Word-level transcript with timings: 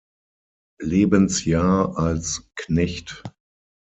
Lebensjahr 0.81 1.95
als 1.99 2.49
Knecht. 2.55 3.21